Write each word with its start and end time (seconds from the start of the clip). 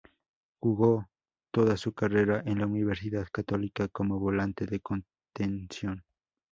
Jugó 0.59 1.07
toda 1.51 1.77
su 1.77 1.93
carrera 1.93 2.41
en 2.47 2.57
la 2.57 2.65
Universidad 2.65 3.27
Católica 3.31 3.87
como 3.87 4.17
volante 4.17 4.65
de 4.65 4.79
contención. 4.79 6.03